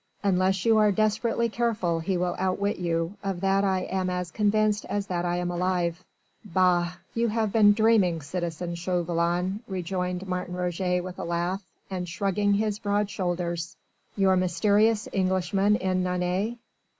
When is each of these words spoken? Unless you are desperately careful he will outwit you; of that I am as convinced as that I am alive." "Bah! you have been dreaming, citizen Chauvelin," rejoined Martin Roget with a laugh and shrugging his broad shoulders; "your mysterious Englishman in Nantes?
Unless 0.23 0.65
you 0.65 0.79
are 0.79 0.91
desperately 0.91 1.47
careful 1.47 1.99
he 1.99 2.17
will 2.17 2.35
outwit 2.39 2.77
you; 2.79 3.17
of 3.23 3.39
that 3.41 3.63
I 3.63 3.81
am 3.81 4.09
as 4.09 4.31
convinced 4.31 4.83
as 4.85 5.05
that 5.05 5.25
I 5.25 5.37
am 5.37 5.51
alive." 5.51 6.03
"Bah! 6.43 6.93
you 7.13 7.27
have 7.27 7.51
been 7.53 7.71
dreaming, 7.73 8.19
citizen 8.23 8.73
Chauvelin," 8.73 9.59
rejoined 9.67 10.27
Martin 10.27 10.55
Roget 10.55 11.01
with 11.03 11.19
a 11.19 11.23
laugh 11.23 11.61
and 11.91 12.09
shrugging 12.09 12.55
his 12.55 12.79
broad 12.79 13.11
shoulders; 13.11 13.77
"your 14.17 14.35
mysterious 14.35 15.07
Englishman 15.13 15.75
in 15.75 16.01
Nantes? 16.01 16.57